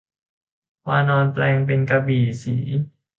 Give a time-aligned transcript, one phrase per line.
[0.87, 2.55] วานรแปลงเป็นกระบี่ศรี